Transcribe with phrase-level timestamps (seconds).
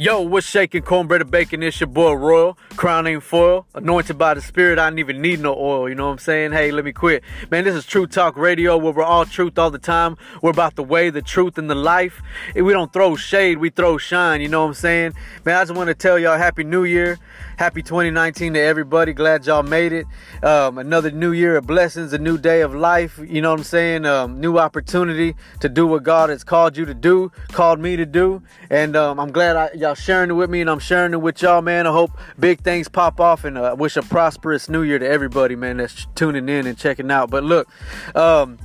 [0.00, 1.60] Yo, what's shaking cornbread and bacon?
[1.60, 4.78] It's your boy Royal, crown ain't foil, anointed by the spirit.
[4.78, 6.52] I don't even need no oil, you know what I'm saying?
[6.52, 7.24] Hey, let me quit.
[7.50, 10.16] Man, this is True Talk Radio where we're all truth all the time.
[10.40, 12.22] We're about the way, the truth, and the life.
[12.54, 15.14] We don't throw shade, we throw shine, you know what I'm saying?
[15.44, 17.18] Man, I just want to tell y'all Happy New Year.
[17.58, 19.12] Happy 2019 to everybody.
[19.12, 20.06] Glad y'all made it.
[20.44, 23.64] Um, another new year of blessings, a new day of life, you know what I'm
[23.64, 24.06] saying?
[24.06, 28.06] Um, new opportunity to do what God has called you to do, called me to
[28.06, 28.44] do.
[28.70, 31.42] And um, I'm glad I, y'all sharing it with me and I'm sharing it with
[31.42, 31.86] y'all, man.
[31.86, 35.08] I hope big things pop off and I uh, wish a prosperous new year to
[35.08, 37.30] everybody, man, that's tuning in and checking out.
[37.30, 37.68] But look,
[38.14, 38.58] um,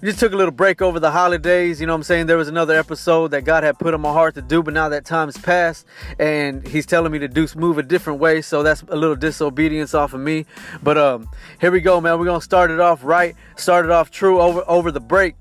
[0.00, 1.80] we just took a little break over the holidays.
[1.80, 2.26] You know what I'm saying?
[2.26, 4.88] There was another episode that God had put on my heart to do, but now
[4.90, 5.86] that time's passed
[6.20, 8.40] and He's telling me to do move a different way.
[8.40, 10.46] So that's a little disobedience off of me.
[10.82, 11.28] But um,
[11.60, 12.18] here we go, man.
[12.18, 13.34] We're gonna start it off right.
[13.56, 15.34] Start it off true over over the break.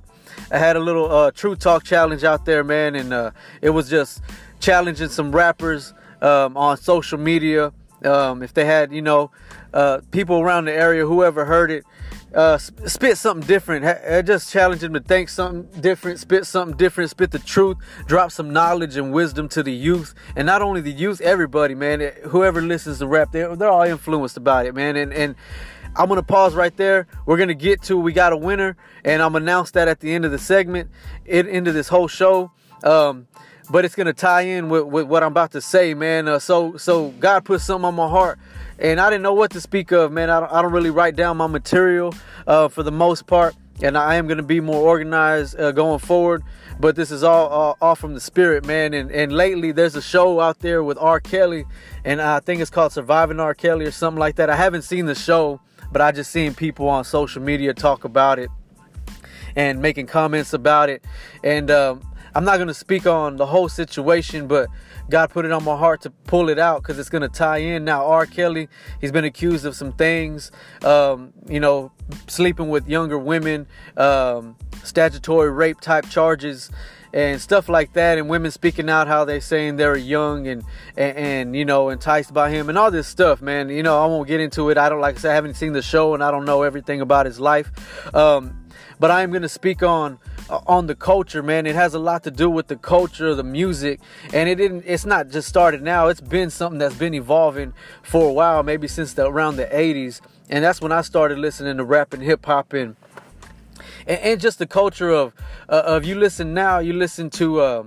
[0.52, 3.90] I had a little uh, true talk challenge out there, man, and uh, it was
[3.90, 4.22] just
[4.60, 7.74] challenging some rappers um, on social media.
[8.04, 9.32] Um, if they had, you know,
[9.74, 11.84] uh, people around the area, whoever heard it,
[12.34, 13.86] uh, spit something different.
[13.86, 18.32] I just challenge them to think something different, spit something different, spit the truth, drop
[18.32, 22.12] some knowledge and wisdom to the youth, and not only the youth, everybody, man.
[22.26, 24.96] Whoever listens to rap, they're they're all influenced about it, man.
[24.96, 25.36] And and
[25.98, 27.08] I'm gonna pause right there.
[27.26, 30.26] We're gonna get to we got a winner, and I'm announce that at the end
[30.26, 30.90] of the segment,
[31.26, 32.52] it into this whole show.
[32.84, 33.28] Um,
[33.70, 36.28] but it's gonna tie in with, with what I'm about to say, man.
[36.28, 38.40] Uh, so so God put something on my heart,
[38.80, 40.30] and I didn't know what to speak of, man.
[40.30, 42.14] I don't, I don't really write down my material
[42.46, 46.44] uh, for the most part, and I am gonna be more organized uh, going forward.
[46.80, 48.94] But this is all, all, all from the spirit, man.
[48.94, 51.20] And and lately there's a show out there with R.
[51.20, 51.66] Kelly,
[52.06, 53.56] and I think it's called Surviving R.
[53.56, 54.50] Kelly or something like that.
[54.50, 55.60] I haven't seen the show,
[55.92, 58.50] but I just seen people on social media talk about it
[59.56, 61.04] and making comments about it,
[61.44, 61.72] and.
[61.72, 62.02] Um,
[62.38, 64.70] I'm not going to speak on the whole situation, but
[65.10, 67.58] God put it on my heart to pull it out because it's going to tie
[67.58, 67.84] in.
[67.84, 68.28] Now, R.
[68.28, 68.70] Kelly,
[69.02, 70.52] he's been accused of some things,
[70.84, 71.92] um, you know,
[72.28, 73.66] sleeping with younger women,
[73.96, 76.70] um, statutory rape type charges
[77.18, 80.64] and stuff like that and women speaking out how they're saying they're young and,
[80.96, 84.06] and, and you know enticed by him and all this stuff man you know i
[84.06, 86.24] won't get into it i don't like i said i haven't seen the show and
[86.24, 88.68] i don't know everything about his life um,
[89.00, 90.20] but i am going to speak on
[90.50, 91.66] uh, on the culture, man.
[91.66, 94.00] It has a lot to do with the culture, the music,
[94.32, 94.84] and it didn't.
[94.86, 96.08] It's not just started now.
[96.08, 100.22] It's been something that's been evolving for a while, maybe since the, around the '80s,
[100.50, 102.96] and that's when I started listening to rap and hip hop and,
[104.06, 105.34] and, and just the culture of
[105.70, 107.62] uh, of you listen now, you listen to.
[107.62, 107.84] Uh,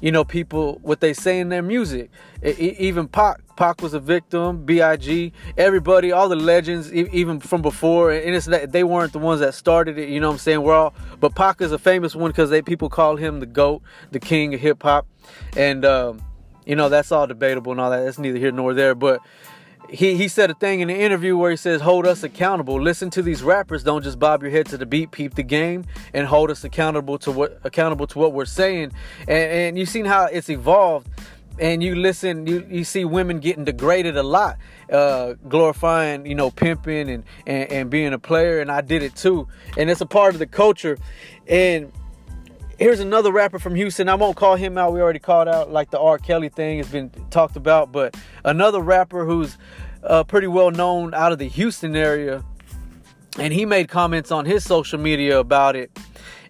[0.00, 2.10] you know, people what they say in their music.
[2.42, 4.64] even Pac, Pac was a victim.
[4.64, 9.40] Big, everybody, all the legends, even from before, and it's that they weren't the ones
[9.40, 10.08] that started it.
[10.08, 10.62] You know what I'm saying?
[10.62, 13.82] We're all, but Pac is a famous one because they people call him the goat,
[14.10, 15.06] the king of hip hop,
[15.56, 16.22] and um,
[16.64, 18.04] you know that's all debatable and all that.
[18.04, 19.20] That's neither here nor there, but
[19.88, 22.80] he he said a thing in the interview where he says hold us accountable.
[22.80, 23.82] Listen to these rappers.
[23.82, 27.18] Don't just bob your head to the beat peep the game and hold us accountable
[27.18, 28.92] to what accountable to what we're saying.
[29.22, 31.08] And, and you've seen how it's evolved
[31.58, 34.56] and you listen you, you see women getting degraded a lot
[34.90, 39.14] uh, glorifying you know pimping and, and and being a player and i did it
[39.14, 39.46] too.
[39.76, 40.98] And it's a part of the culture.
[41.48, 41.92] And
[42.80, 44.08] Here's another rapper from Houston.
[44.08, 44.94] I won't call him out.
[44.94, 46.16] We already called out like the R.
[46.16, 49.58] Kelly thing has been talked about, but another rapper who's
[50.02, 52.42] uh, pretty well known out of the Houston area,
[53.38, 55.90] and he made comments on his social media about it,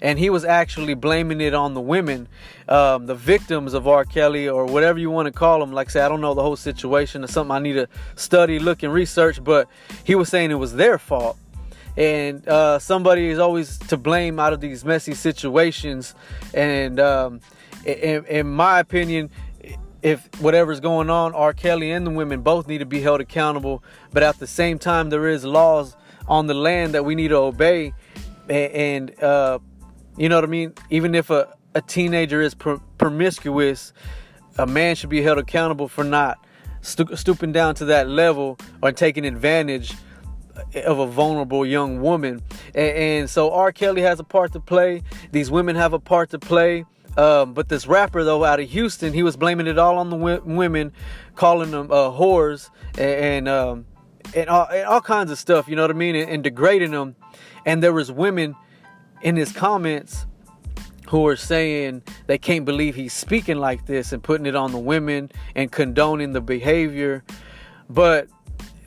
[0.00, 2.28] and he was actually blaming it on the women,
[2.68, 4.04] um, the victims of R.
[4.04, 5.72] Kelly or whatever you want to call them.
[5.72, 7.24] Like I say, I don't know the whole situation.
[7.24, 9.68] It's something I need to study, look, and research, but
[10.04, 11.36] he was saying it was their fault
[11.96, 16.14] and uh, somebody is always to blame out of these messy situations.
[16.54, 17.40] And um,
[17.84, 19.30] in, in, my opinion,
[20.02, 21.52] if whatever's going on, R.
[21.52, 23.82] Kelly and the women both need to be held accountable.
[24.12, 25.96] But at the same time, there is laws
[26.28, 27.92] on the land that we need to obey.
[28.48, 29.58] And, uh,
[30.16, 30.74] you know what I mean?
[30.90, 33.92] Even if a, a teenager is pr- promiscuous,
[34.58, 36.38] a man should be held accountable for not
[36.82, 39.94] stooping down to that level or taking advantage
[40.84, 42.42] of a vulnerable young woman.
[42.74, 43.72] And, and, so R.
[43.72, 45.02] Kelly has a part to play.
[45.32, 46.84] These women have a part to play.
[47.16, 50.16] Um, but this rapper, though, out of Houston, he was blaming it all on the
[50.16, 50.92] w- women,
[51.34, 53.86] calling them uh, whores and and, um,
[54.34, 55.68] and, all, and, all, kinds of stuff.
[55.68, 56.14] You know what I mean?
[56.14, 57.16] And, and degrading them.
[57.66, 58.54] And there was women
[59.22, 60.26] in his comments
[61.08, 64.78] who are saying they can't believe he's speaking like this and putting it on the
[64.78, 67.24] women and condoning the behavior.
[67.88, 68.28] But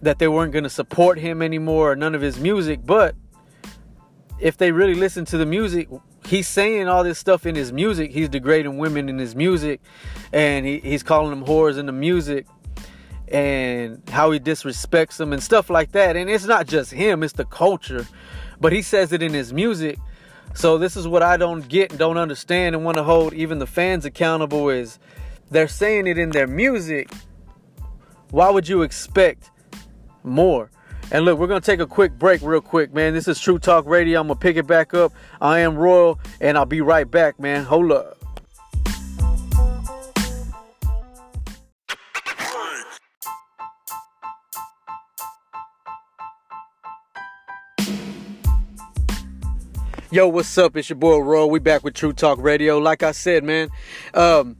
[0.03, 2.81] that they weren't going to support him anymore or none of his music.
[2.85, 3.15] But
[4.39, 5.87] if they really listen to the music,
[6.25, 8.11] he's saying all this stuff in his music.
[8.11, 9.81] He's degrading women in his music,
[10.33, 12.45] and he, he's calling them whores in the music,
[13.29, 16.17] and how he disrespects them and stuff like that.
[16.17, 18.05] And it's not just him; it's the culture.
[18.59, 19.97] But he says it in his music.
[20.53, 23.59] So this is what I don't get and don't understand, and want to hold even
[23.59, 24.69] the fans accountable.
[24.69, 24.99] Is
[25.49, 27.09] they're saying it in their music.
[28.31, 29.51] Why would you expect
[30.23, 30.69] more?
[31.11, 33.13] And look, we're gonna take a quick break, real quick, man.
[33.13, 34.19] This is True Talk Radio.
[34.19, 35.13] I'm gonna pick it back up.
[35.41, 37.65] I am Royal, and I'll be right back, man.
[37.65, 38.17] Hold up.
[50.13, 50.77] Yo, what's up?
[50.77, 51.49] It's your boy Royal.
[51.49, 52.77] We back with True Talk Radio.
[52.77, 53.69] Like I said, man,
[54.13, 54.55] um,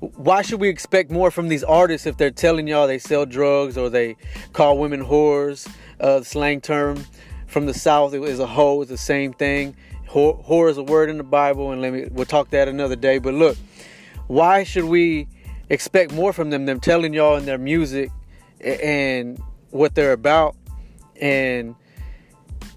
[0.00, 3.78] why should we expect more from these artists if they're telling y'all they sell drugs
[3.78, 4.16] or they
[4.52, 5.68] call women whores?
[5.98, 7.02] Uh, slang term
[7.46, 8.82] from the South is a hoe.
[8.82, 9.74] It's the same thing.
[10.08, 12.96] Whore, whore is a word in the Bible, and let me we'll talk that another
[12.96, 13.18] day.
[13.18, 13.56] But look,
[14.26, 15.28] why should we
[15.70, 16.66] expect more from them?
[16.66, 18.10] Them telling y'all in their music
[18.60, 19.40] and
[19.70, 20.54] what they're about,
[21.20, 21.74] and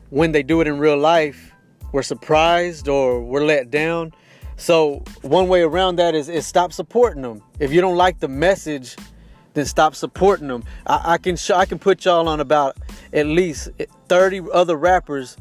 [0.10, 1.51] when they do it in real life,
[1.92, 4.13] we're surprised or we're let down.
[4.60, 7.42] So one way around that is, is stop supporting them.
[7.60, 8.98] If you don't like the message,
[9.54, 10.66] then stop supporting them.
[10.86, 12.78] I, I can I can put y'all on about
[13.14, 13.70] at least
[14.10, 15.38] 30 other rappers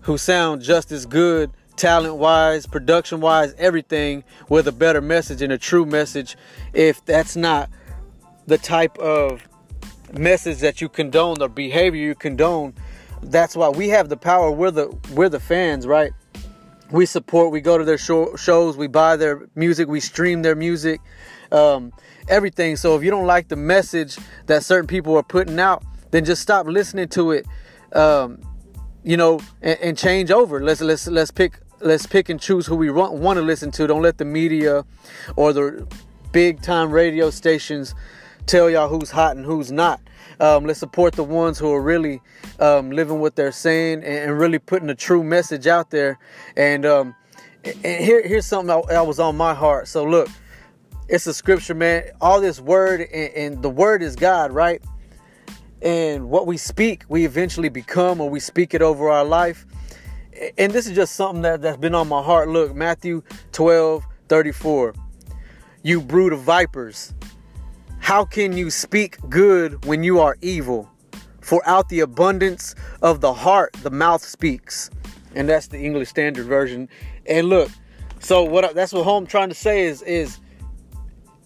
[0.00, 5.52] who sound just as good talent wise, production wise, everything with a better message and
[5.52, 6.34] a true message.
[6.72, 7.68] If that's not
[8.46, 9.46] the type of
[10.14, 12.72] message that you condone or behavior you condone,
[13.22, 14.50] that's why we have the power.
[14.50, 16.12] We're the we're the fans, right?
[16.90, 17.52] We support.
[17.52, 18.76] We go to their show, shows.
[18.76, 19.88] We buy their music.
[19.88, 21.00] We stream their music.
[21.52, 21.92] Um,
[22.28, 22.76] everything.
[22.76, 26.42] So if you don't like the message that certain people are putting out, then just
[26.42, 27.46] stop listening to it.
[27.92, 28.42] Um,
[29.02, 30.60] you know, and, and, change over.
[30.62, 33.86] Let's let's let's pick let's pick and choose who we want, want to listen to.
[33.86, 34.84] Don't let the media
[35.36, 35.86] or the
[36.32, 37.94] big time radio stations
[38.48, 40.00] tell y'all who's hot and who's not.
[40.40, 42.20] Um, let's support the ones who are really
[42.58, 46.18] um, living what they're saying and, and, really putting a true message out there.
[46.56, 47.14] And, um,
[47.64, 49.88] and here, here's something that was on my heart.
[49.88, 50.28] So look,
[51.08, 52.04] it's a scripture, man.
[52.20, 54.82] All this word and, and the word is God, right?
[55.82, 59.66] And what we speak, we eventually become, or we speak it over our life.
[60.56, 62.48] And this is just something that, that's been on my heart.
[62.48, 63.22] Look, Matthew
[63.52, 64.94] 12, 34.
[65.82, 67.14] You brood of vipers,
[68.00, 70.90] how can you speak good when you are evil?
[71.40, 74.90] For out the abundance of the heart, the mouth speaks.
[75.34, 76.88] And that's the English Standard Version.
[77.26, 77.70] And look,
[78.20, 80.40] so what that's what I'm trying to say is is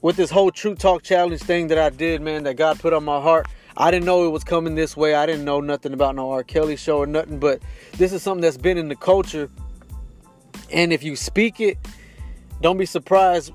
[0.01, 3.05] with this whole True Talk Challenge thing that I did, man, that God put on
[3.05, 3.47] my heart.
[3.77, 5.15] I didn't know it was coming this way.
[5.15, 6.43] I didn't know nothing about no R.
[6.43, 7.63] Kelly show or nothing, but
[7.93, 9.49] this is something that's been in the culture.
[10.71, 11.79] And if you speak it,
[12.61, 13.53] don't be surprised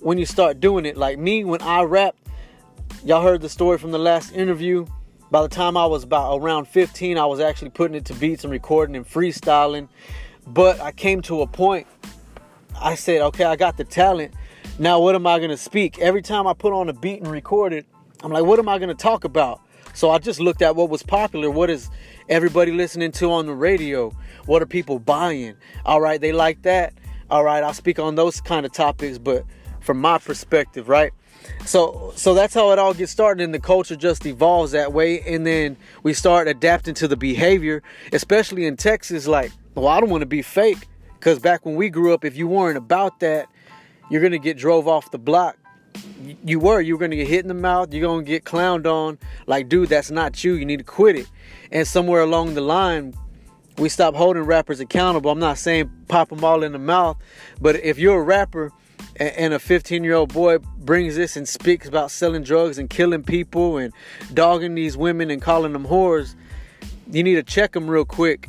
[0.00, 0.96] when you start doing it.
[0.96, 2.16] Like me, when I rap,
[3.04, 4.86] y'all heard the story from the last interview.
[5.30, 8.44] By the time I was about around 15, I was actually putting it to beats
[8.44, 9.88] and recording and freestyling.
[10.46, 11.86] But I came to a point,
[12.80, 14.34] I said, okay, I got the talent
[14.78, 15.98] now, what am I going to speak?
[16.00, 17.86] Every time I put on a beat and record it,
[18.22, 19.62] I'm like, what am I going to talk about?
[19.94, 21.50] So I just looked at what was popular.
[21.50, 21.88] What is
[22.28, 24.10] everybody listening to on the radio?
[24.44, 25.54] What are people buying?
[25.86, 26.92] All right, they like that.
[27.30, 29.44] All right, I'll speak on those kind of topics, but
[29.80, 31.12] from my perspective, right?
[31.64, 35.20] So so that's how it all gets started and the culture just evolves that way
[35.22, 40.10] and then we start adapting to the behavior, especially in Texas like, well, I don't
[40.10, 40.86] want to be fake
[41.20, 43.48] cuz back when we grew up if you weren't about that,
[44.10, 45.56] you're gonna get drove off the block.
[46.44, 49.18] You were, you were gonna get hit in the mouth, you're gonna get clowned on.
[49.46, 50.54] Like, dude, that's not you.
[50.54, 51.26] You need to quit it.
[51.72, 53.14] And somewhere along the line,
[53.78, 55.30] we stop holding rappers accountable.
[55.30, 57.16] I'm not saying pop them all in the mouth,
[57.60, 58.72] but if you're a rapper
[59.18, 63.22] and a 15 year old boy brings this and speaks about selling drugs and killing
[63.22, 63.92] people and
[64.34, 66.34] dogging these women and calling them whores,
[67.10, 68.48] you need to check them real quick.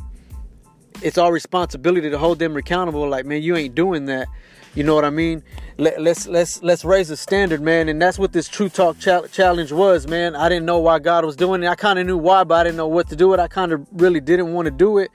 [1.02, 3.08] It's our responsibility to hold them accountable.
[3.08, 4.28] Like, man, you ain't doing that.
[4.74, 5.42] You know what I mean?
[5.76, 7.88] Let, let's let's let's raise the standard, man.
[7.88, 10.36] And that's what this True Talk challenge was, man.
[10.36, 11.68] I didn't know why God was doing it.
[11.68, 13.40] I kind of knew why, but I didn't know what to do it.
[13.40, 15.10] I kind of really didn't want to do it.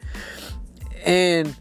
[1.05, 1.55] And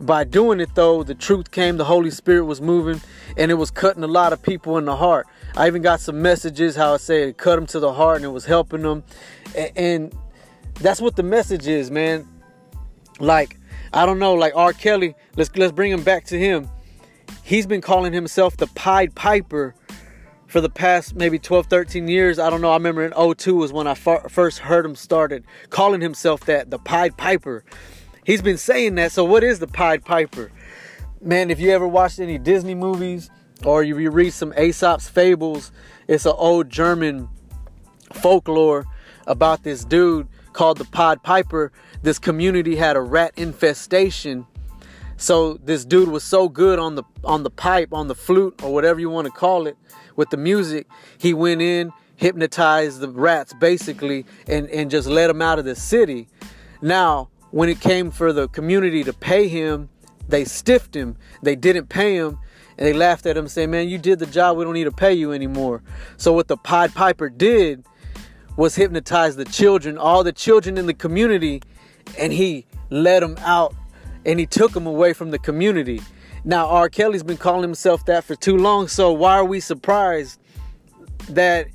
[0.00, 1.76] by doing it though, the truth came.
[1.76, 3.00] The Holy Spirit was moving,
[3.36, 5.26] and it was cutting a lot of people in the heart.
[5.56, 8.24] I even got some messages how I said it cut them to the heart, and
[8.24, 9.04] it was helping them.
[9.56, 10.14] And, and
[10.74, 12.26] that's what the message is, man.
[13.18, 13.56] Like
[13.92, 14.72] I don't know, like R.
[14.72, 15.14] Kelly.
[15.36, 16.70] Let's let's bring him back to him
[17.42, 19.74] he's been calling himself the Pied Piper
[20.46, 22.38] for the past maybe 12, 13 years.
[22.38, 22.70] I don't know.
[22.70, 26.70] I remember in 02 was when I far, first heard him started calling himself that,
[26.70, 27.64] the Pied Piper.
[28.24, 29.12] He's been saying that.
[29.12, 30.50] So what is the Pied Piper?
[31.20, 33.30] Man, if you ever watched any Disney movies
[33.64, 35.72] or you read some Aesop's fables,
[36.08, 37.28] it's an old German
[38.12, 38.86] folklore
[39.26, 41.72] about this dude called the Pied Piper.
[42.02, 44.46] This community had a rat infestation.
[45.16, 48.72] So this dude was so good on the on the pipe, on the flute or
[48.72, 49.76] whatever you want to call it
[50.16, 50.86] with the music,
[51.18, 55.74] he went in, hypnotized the rats basically and and just let them out of the
[55.74, 56.28] city.
[56.82, 59.88] Now, when it came for the community to pay him,
[60.28, 61.16] they stiffed him.
[61.42, 62.38] They didn't pay him
[62.78, 64.56] and they laughed at him saying, "Man, you did the job.
[64.56, 65.82] We don't need to pay you anymore."
[66.16, 67.84] So what the Pied Piper did
[68.56, 71.62] was hypnotize the children, all the children in the community,
[72.18, 73.74] and he let them out
[74.24, 76.00] and he took them away from the community.
[76.44, 76.88] Now, R.
[76.88, 80.38] Kelly's been calling himself that for too long, so why are we surprised
[81.28, 81.68] that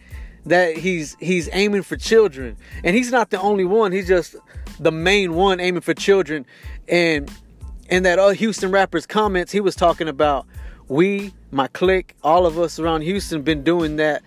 [0.48, 2.58] that he's he's aiming for children?
[2.84, 3.92] And he's not the only one.
[3.92, 4.36] He's just
[4.80, 6.46] the main one aiming for children.
[6.88, 7.32] And
[7.90, 10.46] in that other Houston rapper's comments, he was talking about
[10.88, 14.22] we, my clique, all of us around Houston been doing that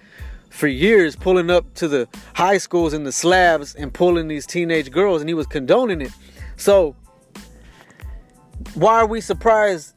[0.50, 4.90] for years, pulling up to the high schools and the slabs and pulling these teenage
[4.90, 6.11] girls, and he was condoning it.
[6.57, 6.97] So,
[8.75, 9.97] why are we surprised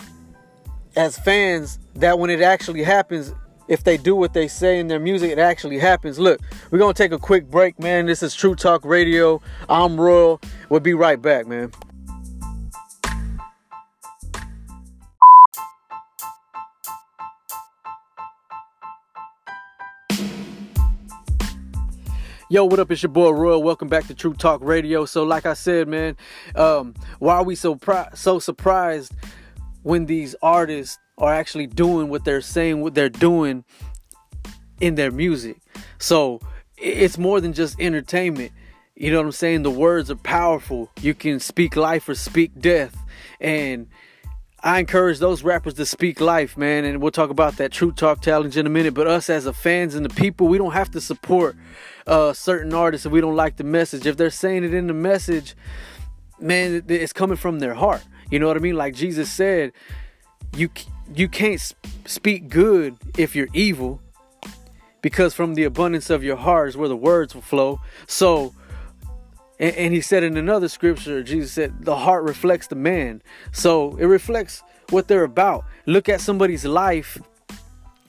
[0.95, 3.33] as fans that when it actually happens,
[3.71, 6.19] if they do what they say in their music, it actually happens?
[6.19, 8.05] Look, we're gonna take a quick break, man.
[8.05, 9.41] This is True Talk Radio.
[9.69, 10.41] I'm Royal.
[10.67, 11.71] We'll be right back, man.
[22.49, 22.91] Yo, what up?
[22.91, 23.63] It's your boy Royal.
[23.63, 25.05] Welcome back to True Talk Radio.
[25.05, 26.17] So, like I said, man,
[26.55, 29.13] um, why are we so pri- so surprised
[29.83, 33.63] when these artists are actually doing what they're saying, what they're doing
[34.79, 35.57] in their music?
[35.99, 36.39] So,
[36.77, 38.51] it's more than just entertainment.
[38.95, 39.63] You know what I'm saying?
[39.63, 40.91] The words are powerful.
[41.01, 42.97] You can speak life or speak death,
[43.39, 43.87] and
[44.63, 46.85] I encourage those rappers to speak life, man.
[46.85, 48.93] And we'll talk about that True Talk challenge in a minute.
[48.93, 51.55] But us as the fans and the people, we don't have to support
[52.05, 54.05] uh, certain artists if we don't like the message.
[54.05, 55.55] If they're saying it in the message,
[56.39, 58.03] man, it's coming from their heart.
[58.31, 58.75] You know what I mean?
[58.75, 59.73] Like Jesus said,
[60.55, 60.69] you
[61.13, 61.61] you can't
[62.05, 64.01] speak good if you're evil,
[65.01, 67.81] because from the abundance of your heart is where the words will flow.
[68.07, 68.55] So,
[69.59, 73.21] and, and he said in another scripture, Jesus said, the heart reflects the man.
[73.51, 75.65] So it reflects what they're about.
[75.85, 77.17] Look at somebody's life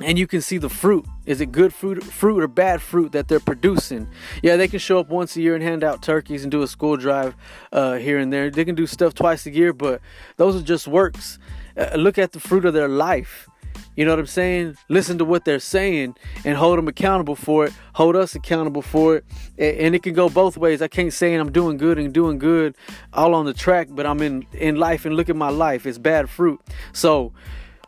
[0.04, 1.06] and you can see the fruit.
[1.26, 4.08] Is it good fruit, fruit or bad fruit that they're producing?
[4.42, 6.66] Yeah, they can show up once a year and hand out turkeys and do a
[6.66, 7.34] school drive
[7.72, 8.50] uh, here and there.
[8.50, 10.00] They can do stuff twice a year, but
[10.36, 11.38] those are just works.
[11.76, 13.48] Uh, look at the fruit of their life.
[13.96, 14.76] You know what I'm saying?
[14.88, 17.74] Listen to what they're saying and hold them accountable for it.
[17.94, 19.24] Hold us accountable for it.
[19.58, 20.80] And it can go both ways.
[20.80, 22.74] I can't say I'm doing good and doing good
[23.12, 25.84] all on the track, but I'm in in life and look at my life.
[25.84, 26.60] It's bad fruit.
[26.92, 27.32] So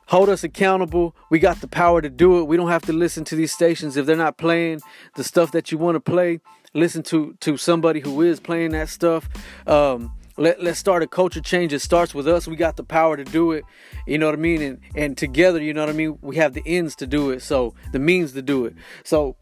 [0.07, 1.15] hold us accountable.
[1.31, 2.45] We got the power to do it.
[2.45, 4.81] We don't have to listen to these stations if they're not playing
[5.17, 6.41] the stuff that you want to play.
[6.75, 9.29] Listen to to somebody who is playing that stuff.
[9.67, 11.73] Um, let, let's start a culture change.
[11.73, 12.49] It starts with us.
[12.49, 13.65] We got the power to do it.
[14.07, 14.61] You know what I mean?
[14.63, 16.19] And and together, you know what I mean?
[16.21, 17.43] We have the ends to do it.
[17.43, 18.75] So the means to do it.
[19.05, 19.37] So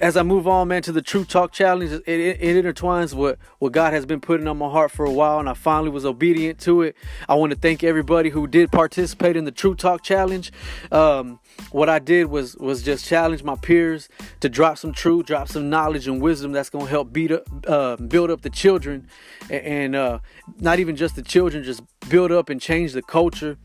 [0.00, 3.38] as I move on, man, to the True Talk Challenge, it, it, it, intertwines what,
[3.58, 6.06] what God has been putting on my heart for a while, and I finally was
[6.06, 6.96] obedient to it.
[7.28, 10.50] I want to thank everybody who did participate in the True Talk Challenge.
[10.90, 11.38] Um,
[11.70, 14.08] what I did was was just challenge my peers
[14.40, 17.42] to drop some truth, drop some knowledge and wisdom that's going to help beat up,
[17.66, 19.06] uh, build up the children,
[19.50, 20.18] and, and uh,
[20.58, 23.58] not even just the children, just build up and change the culture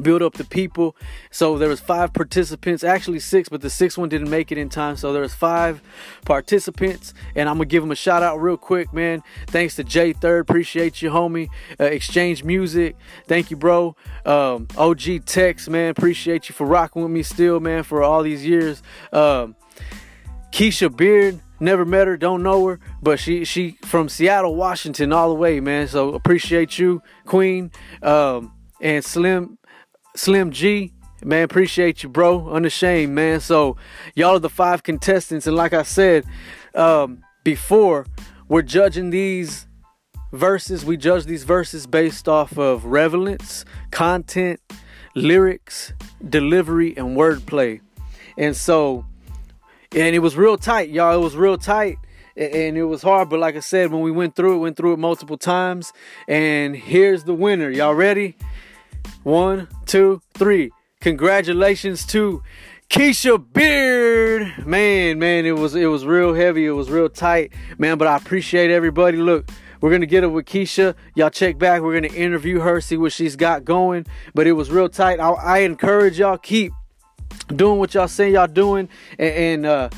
[0.00, 0.96] build up the people.
[1.30, 4.68] So there was five participants actually six but the sixth one didn't make it in
[4.68, 4.96] time.
[4.96, 5.82] So there was five
[6.24, 9.22] participants and i'm gonna give them a shout out real quick man.
[9.48, 10.40] Thanks to jay third.
[10.40, 11.48] Appreciate you homie.
[11.78, 12.96] Uh, exchange music.
[13.26, 13.96] Thank you bro.
[14.24, 15.90] Um, og tex man.
[15.90, 18.82] Appreciate you for rocking with me still man for all these years.
[19.12, 19.56] Um,
[20.50, 25.28] keisha beard never met her don't know her but she she from seattle washington all
[25.28, 25.86] the way man.
[25.88, 27.70] So appreciate you queen.
[28.02, 29.58] Um, and slim
[30.14, 30.92] Slim G,
[31.24, 32.50] man, appreciate you, bro.
[32.50, 33.40] Unashamed, man.
[33.40, 33.76] So,
[34.14, 36.24] y'all are the five contestants, and like I said
[36.74, 38.06] um, before,
[38.48, 39.66] we're judging these
[40.32, 40.84] verses.
[40.84, 44.60] We judge these verses based off of relevance, content,
[45.14, 45.92] lyrics,
[46.28, 47.80] delivery, and wordplay.
[48.36, 49.06] And so,
[49.94, 51.14] and it was real tight, y'all.
[51.14, 51.96] It was real tight
[52.34, 54.94] and it was hard but like i said when we went through it went through
[54.94, 55.92] it multiple times
[56.26, 58.34] and here's the winner y'all ready
[59.22, 60.70] one, two, three.
[61.00, 62.42] Congratulations to
[62.88, 64.66] Keisha Beard.
[64.66, 66.66] Man, man, it was it was real heavy.
[66.66, 67.98] It was real tight, man.
[67.98, 69.16] But I appreciate everybody.
[69.16, 70.94] Look, we're gonna get it with Keisha.
[71.14, 71.82] Y'all check back.
[71.82, 74.06] We're gonna interview her, see what she's got going.
[74.34, 75.20] But it was real tight.
[75.20, 76.72] I, I encourage y'all keep
[77.48, 79.88] doing what y'all say y'all doing and, and uh,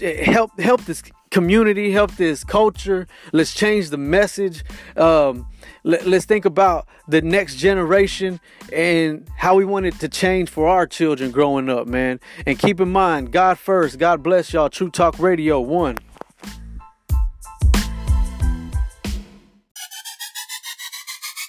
[0.00, 3.06] help help this community, help this culture.
[3.32, 4.64] Let's change the message.
[4.96, 5.46] Um,
[5.88, 8.40] let, us think about the next generation
[8.70, 12.20] and how we want it to change for our children growing up, man.
[12.46, 13.98] And keep in mind, God first.
[13.98, 14.68] God bless y'all.
[14.68, 15.96] True Talk Radio, one.